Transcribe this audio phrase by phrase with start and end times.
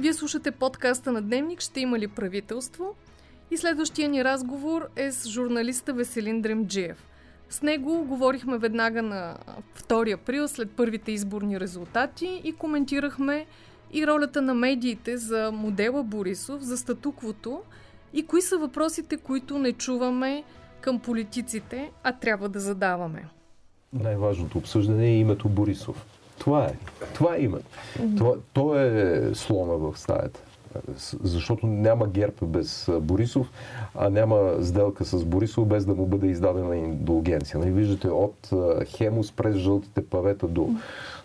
[0.00, 2.94] Вие слушате подкаста на Дневник «Ще има ли правителство?»
[3.50, 7.04] и следващия ни разговор е с журналиста Веселин Дремджиев.
[7.48, 9.36] С него говорихме веднага на
[9.88, 13.46] 2 април след първите изборни резултати и коментирахме
[13.92, 17.60] и ролята на медиите за модела Борисов, за статуквото
[18.12, 20.44] и кои са въпросите, които не чуваме
[20.80, 23.28] към политиците, а трябва да задаваме.
[23.92, 26.17] Най-важното обсъждане е името Борисов.
[26.38, 26.72] Това е.
[27.14, 27.64] Това е името.
[28.16, 30.40] Това, то е слона в стаята.
[31.22, 33.50] Защото няма герб без Борисов,
[33.94, 37.60] а няма сделка с Борисов без да му бъде издадена индулгенция.
[37.60, 38.50] Нали, виждате от
[38.86, 40.70] Хемус през жълтите павета до,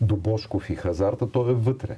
[0.00, 1.96] до Бошков и Хазарта, той е вътре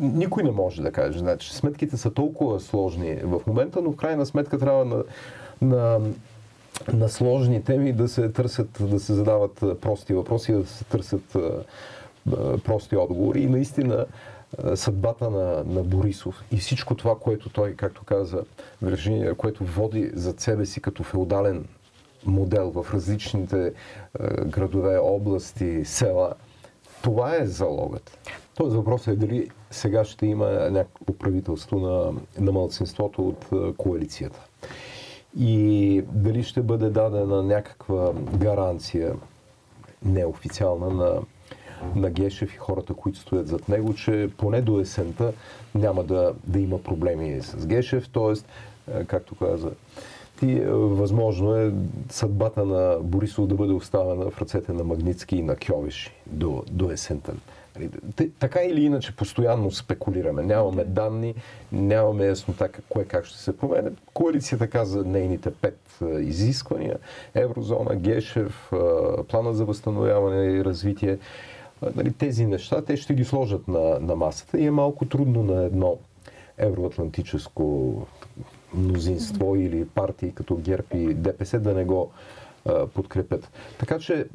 [0.00, 1.18] никой не може да каже.
[1.18, 5.04] Значи, сметките са толкова сложни в момента, но в крайна сметка трябва на,
[5.62, 6.00] на,
[6.92, 11.36] на сложни теми да се търсят, да се задават прости въпроси, да се търсят
[12.64, 13.40] прости отговори.
[13.40, 14.06] И наистина
[14.74, 18.44] съдбата на, на Борисов и всичко това, което той, както каза
[18.82, 21.64] Виржиния, което води за себе си като феодален
[22.26, 23.72] модел в различните
[24.46, 26.34] градове, области, села,
[27.02, 28.18] това е залогът.
[28.54, 32.12] Тоест въпросът е дали сега ще има някакво правителство на,
[32.44, 34.40] на мълцинството от коалицията.
[35.38, 39.14] И дали ще бъде дадена някаква гаранция
[40.04, 41.20] неофициална на,
[41.96, 45.32] на Гешев и хората, които стоят зад него, че поне до есента
[45.74, 48.08] няма да, да има проблеми с Гешев.
[48.12, 48.46] Тоест,
[49.06, 49.70] както каза
[50.40, 51.72] ти, възможно е
[52.10, 56.90] съдбата на Борисов да бъде оставена в ръцете на Магницки и на Кьовеши до, до
[56.90, 57.32] есента.
[57.76, 57.90] Нали,
[58.38, 60.42] така или иначе постоянно спекулираме.
[60.42, 61.34] Нямаме данни,
[61.72, 63.90] нямаме яснота кое как ще се промене.
[64.14, 65.78] Коалицията каза нейните пет
[66.20, 66.98] изисквания.
[67.34, 68.72] Еврозона, Гешев,
[69.28, 71.18] плана за възстановяване и развитие.
[71.94, 75.62] Нали, тези неща, те ще ги сложат на, на масата и е малко трудно на
[75.62, 75.98] едно
[76.58, 77.96] евроатлантическо
[78.74, 82.10] мнозинство или партии като ГЕРБ и ДПС да не го
[82.94, 83.50] подкрепят.
[83.78, 84.26] Така че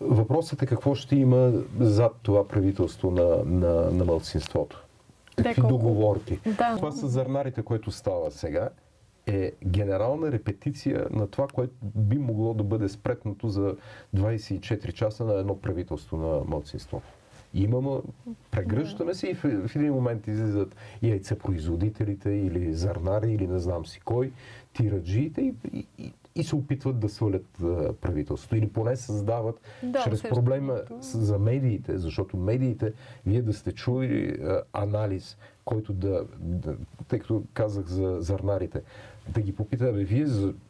[0.00, 4.84] въпросът е какво ще има зад това правителство на, на, на мълцинството.
[5.36, 5.76] Какви колко...
[5.76, 6.38] договорки.
[6.46, 6.76] Да.
[6.76, 8.68] Това с зърнарите, което става сега,
[9.28, 13.76] е генерална репетиция на това, което би могло да бъде спретнато за
[14.16, 17.02] 24 часа на едно правителство на мълцинство.
[17.54, 18.00] Имаме,
[18.50, 24.00] прегръщаме се и в, в един момент излизат яйцепроизводителите или зърнари или не знам си
[24.00, 24.32] кой,
[24.72, 26.12] тираджиите и, и, и
[26.44, 27.46] се опитват да свалят
[28.00, 28.56] правителството.
[28.56, 32.92] Или поне създават да, чрез проблема за медиите, защото медиите,
[33.26, 34.38] вие да сте чули
[34.72, 36.76] анализ, който да, да
[37.08, 38.82] тъй като казах за зърнарите,
[39.28, 40.26] да ги попитаме, вие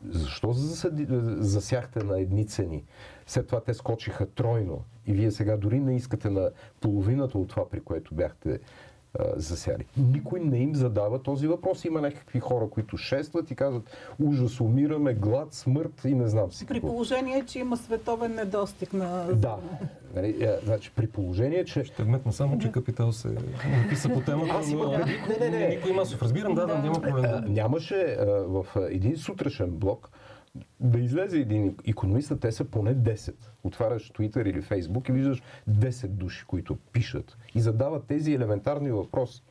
[0.09, 2.85] защо засяхте на едни цени?
[3.27, 6.51] След това те скочиха тройно и вие сега дори не искате на
[6.81, 8.61] половината от това, при което бяхте
[9.37, 9.85] засяли.
[9.97, 11.85] Никой не им задава този въпрос.
[11.85, 13.83] Има някакви хора, които шестват и казват
[14.23, 19.27] ужас, умираме, глад, смърт и не знам си При положение, че има световен недостиг на...
[19.35, 19.57] Да.
[20.17, 21.85] Нали, е, значи, при положение, че...
[21.85, 23.29] Ще вметна само, че Капитал се
[23.83, 24.91] написа по темата, Аз но...
[24.91, 25.69] Не, не, не.
[25.69, 26.23] Никой масов.
[26.23, 27.45] Разбирам, да, да, няма проблем.
[27.49, 30.11] Нямаше в един сутрешен блок
[30.81, 33.35] да излезе един економист, те са поне 10.
[33.65, 39.43] Отваряш Twitter или Facebook и виждаш 10 души, които пишат и задават тези елементарни въпроси.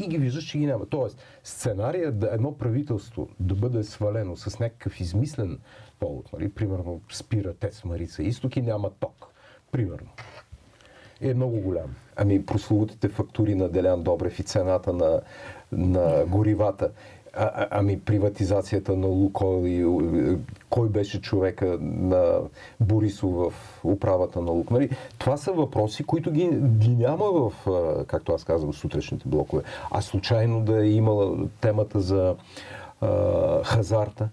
[0.00, 0.86] И ги виждаш, че ги няма.
[0.86, 5.58] Тоест, сценария да едно правителство да бъде свалено с някакъв измислен
[6.00, 6.48] повод, нали?
[6.48, 9.26] примерно спира Тец Марица Изток и няма ток,
[9.72, 10.08] примерно,
[11.20, 11.94] е много голям.
[12.16, 15.20] Ами прословутите фактури на Делян Добрев и цената на,
[15.72, 16.90] на горивата
[17.34, 20.36] а, ами приватизацията на Лукойл и
[20.70, 22.38] кой беше човека на
[22.80, 24.70] Борисов в управата на Лук.
[24.70, 24.90] Нали?
[25.18, 27.52] Това са въпроси, които ги, ги няма в,
[28.06, 29.62] както аз казвам, сутрешните блокове.
[29.90, 32.34] А случайно да е имала темата за
[33.00, 34.28] а, хазарта.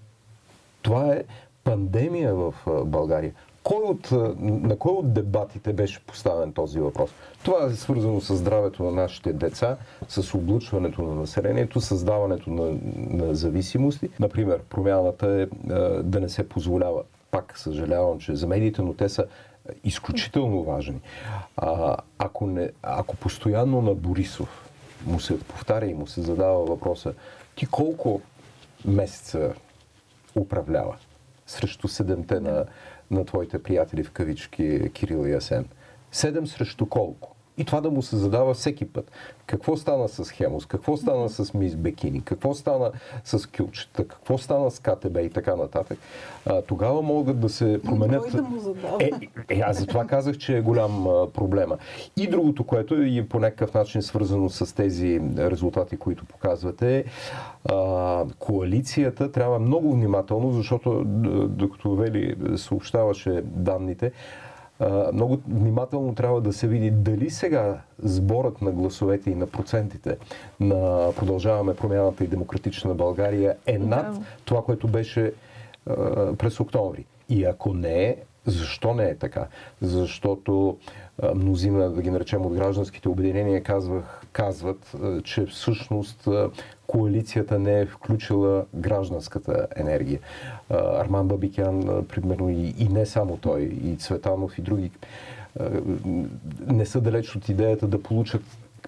[0.82, 1.24] Това е
[1.64, 2.54] пандемия в
[2.86, 3.34] България.
[3.66, 7.10] Кой от, на кой от дебатите беше поставен този въпрос?
[7.44, 9.78] Това е свързано с здравето на нашите деца,
[10.08, 14.10] с облучването на населението, създаването на, на зависимости.
[14.20, 15.46] Например, промяната е
[16.04, 17.04] да не се позволява.
[17.32, 19.26] Пак съжалявам, че за медиите, но те са
[19.84, 21.02] изключително важни.
[21.58, 24.70] А, ако, не, ако постоянно на Борисов
[25.06, 27.14] му се повтаря и му се задава въпроса,
[27.56, 28.22] ти колко
[28.86, 29.54] месеца
[30.36, 30.96] управлява
[31.46, 32.68] срещу седемте на
[33.10, 35.68] на твоите приятели в кавички Кирил и Асен.
[36.12, 37.35] Седем срещу колко?
[37.58, 39.12] И това да му се задава всеки път.
[39.46, 40.66] Какво стана с Хемос?
[40.66, 42.22] Какво стана с Мис Бекини?
[42.22, 42.92] Какво стана
[43.24, 44.08] с Кюлчета?
[44.08, 45.98] Какво стана с КТБ и така нататък?
[46.46, 48.32] А, тогава могат да се променят...
[48.32, 48.98] Да му задава?
[49.00, 49.12] Е,
[49.50, 51.78] е, аз затова казах, че е голям а, проблема.
[52.18, 57.06] И другото, което е по някакъв начин свързано с тези резултати, които показвате,
[57.70, 61.04] а, коалицията трябва много внимателно, защото
[61.50, 64.12] докато Вели съобщаваше данните,
[65.14, 70.18] много внимателно трябва да се види дали сега сборът на гласовете и на процентите
[70.60, 75.34] на Продължаваме промяната и Демократична България е над това, което беше
[76.38, 77.06] през октомври.
[77.30, 79.48] И ако не е, защо не е така?
[79.82, 80.78] Защото
[81.36, 86.28] мнозина, да ги наречем от гражданските обединения, казвах, казват, че всъщност
[86.88, 90.20] коалицията не е включила гражданската енергия.
[90.70, 94.92] Арман Бабикян, примерно, и не само той, и Цветанов, и други,
[96.68, 98.42] не са далеч от идеята да получат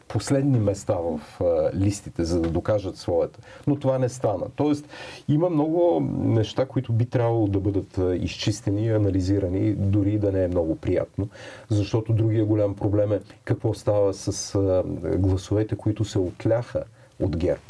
[0.07, 3.39] последни места в а, листите, за да докажат своята.
[3.67, 4.45] Но това не стана.
[4.55, 4.89] Тоест,
[5.27, 10.47] има много неща, които би трябвало да бъдат а, изчистени анализирани, дори да не е
[10.47, 11.29] много приятно.
[11.69, 14.83] Защото другия голям проблем е какво става с а,
[15.17, 16.83] гласовете, които се отляха
[17.19, 17.61] от ГЕРБ.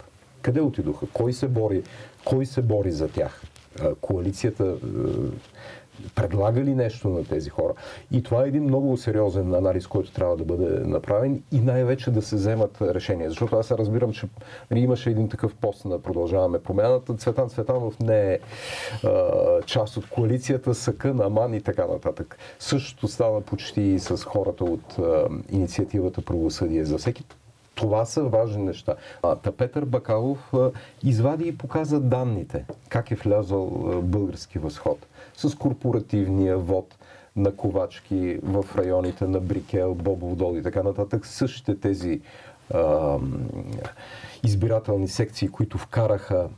[0.42, 1.06] Къде отидоха?
[1.13, 1.83] Кой се бори?
[2.25, 3.42] Кой се бори за тях?
[4.01, 4.75] Коалицията
[6.18, 7.74] предлага ли нещо на тези хора?
[8.12, 12.22] И това е един много сериозен анализ, който трябва да бъде направен и най-вече да
[12.22, 13.30] се вземат решения.
[13.30, 14.28] Защото аз разбирам, че
[14.72, 17.16] нали, имаше един такъв пост на Продължаваме промяната.
[17.16, 18.40] Цветан Цветанов не е
[19.04, 22.38] а, част от коалицията, Съка, Наман и така нататък.
[22.60, 27.24] Същото става почти и с хората от а, инициативата Правосъдие за всеки
[27.77, 28.95] това са важни неща.
[29.24, 30.71] А, та Петър Бакалов а,
[31.03, 36.95] извади и показа данните, как е влязъл а, български възход с корпоративния вод
[37.35, 41.25] на Ковачки в районите на Брикел, Бобов дол и така нататък.
[41.25, 42.21] Същите тези
[42.74, 43.18] а,
[44.44, 46.50] избирателни секции, които вкараха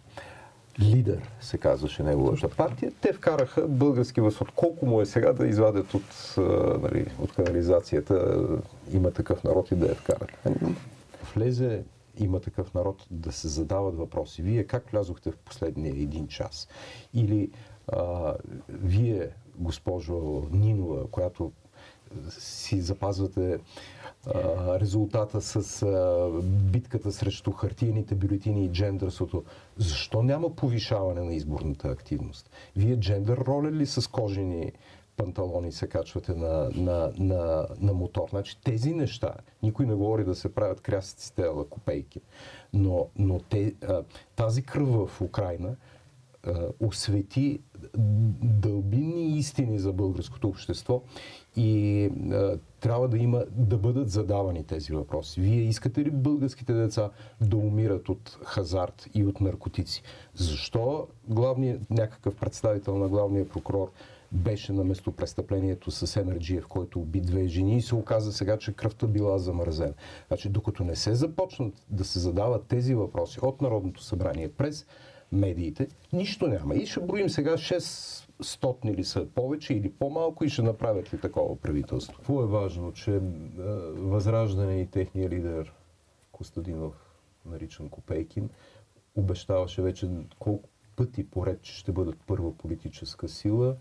[0.79, 4.51] лидер, се казваше неговата партия, те вкараха български възход.
[4.55, 6.35] Колко му е сега да извадят от,
[6.83, 8.37] нали, от канализацията,
[8.93, 10.29] има такъв народ и да я вкарат
[11.35, 11.83] влезе
[12.17, 14.41] има такъв народ да се задават въпроси.
[14.41, 16.67] Вие как влязохте в последния един час?
[17.13, 17.51] Или
[17.87, 18.33] а,
[18.69, 21.51] вие, госпожо Нинова, която
[22.29, 23.59] си запазвате
[24.27, 26.29] а, резултата с а,
[26.71, 29.43] битката срещу хартиените бюлетини и джендърството,
[29.77, 32.49] защо няма повишаване на изборната активност?
[32.75, 34.71] Вие джендър роля ли с кожени
[35.19, 38.29] панталони се качвате на, на, на, на мотор.
[38.29, 39.33] Значи тези неща,
[39.63, 42.21] никой не говори да се правят крясъците ала копейки,
[42.73, 43.75] но, но те,
[44.35, 45.75] тази кръв в Украина
[46.79, 47.59] освети
[48.43, 51.01] дълбинни истини за българското общество
[51.55, 52.09] и
[52.79, 55.41] трябва да има, да бъдат задавани тези въпроси.
[55.41, 57.09] Вие искате ли българските деца
[57.41, 60.03] да умират от хазарт и от наркотици?
[60.33, 63.91] Защо главният, някакъв представител на главния прокурор
[64.31, 69.07] беше на местопрестъплението с Емерджиев, който уби две жени и се оказа сега, че кръвта
[69.07, 69.93] била замързена.
[70.27, 74.85] Значи, докато не се започнат да се задават тези въпроси от Народното събрание през
[75.31, 76.75] медиите, нищо няма.
[76.75, 81.19] И ще броим сега 6 стотни ли са повече или по-малко и ще направят ли
[81.19, 82.17] такова правителство.
[82.17, 83.19] Какво е важно, че
[83.95, 85.73] Възраждане и техния лидер
[86.31, 86.93] Костадинов,
[87.45, 88.49] наричан Копейкин,
[89.15, 90.09] обещаваше вече
[90.39, 93.75] колко пъти поред, че ще бъдат първа политическа сила.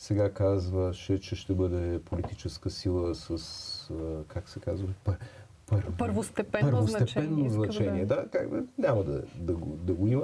[0.00, 3.90] Сега казваше, че ще бъде политическа сила с,
[4.28, 5.16] как се казва, пър,
[5.66, 7.50] пър, първостепенно, първостепенно значение.
[7.50, 8.06] значение.
[8.06, 8.48] Да, как,
[8.78, 10.22] няма да, да, го, да го има.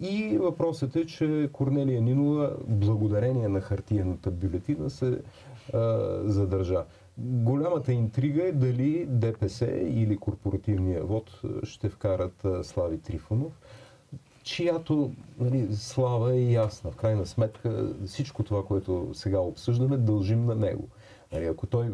[0.00, 5.18] И въпросът е, че Корнелия Нинова, благодарение на хартияната бюлетина, се
[5.74, 5.78] а,
[6.24, 6.84] задържа.
[7.18, 13.60] Голямата интрига е дали ДПС или корпоративния вод ще вкарат а, Слави Трифонов
[14.44, 16.90] чиято нали, слава е ясна.
[16.90, 20.88] В крайна сметка всичко това, което сега обсъждаме, дължим на него.
[21.32, 21.90] Нали, ако той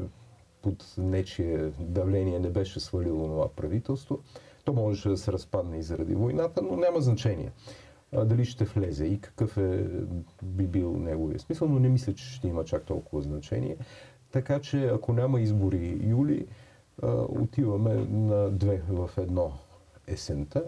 [0.62, 4.18] под нечие давление не беше свалило това правителство,
[4.64, 7.52] то можеше да се разпадне и заради войната, но няма значение
[8.12, 9.84] а, дали ще влезе и какъв е,
[10.42, 13.76] би бил неговия смисъл, но не мисля, че ще има чак толкова значение.
[14.32, 16.46] Така че ако няма избори юли,
[17.02, 19.52] а, отиваме на две в едно
[20.06, 20.64] есента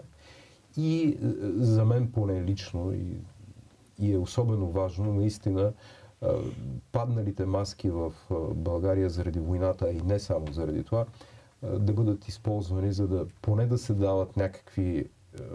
[0.77, 1.17] и е,
[1.55, 3.17] за мен поне лично и,
[3.99, 5.73] и е особено важно наистина
[6.21, 6.27] е,
[6.91, 11.05] падналите маски в е, България заради войната, и не само заради това,
[11.79, 15.09] да бъдат използвани, за да поне да се дават някакви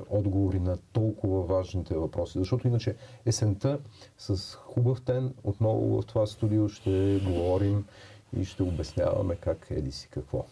[0.09, 2.39] отговори на толкова важните въпроси.
[2.39, 2.97] Защото иначе
[3.27, 3.79] есента
[4.19, 7.85] с хубав тен отново в това студио ще говорим
[8.37, 10.45] и ще обясняваме как еди си какво.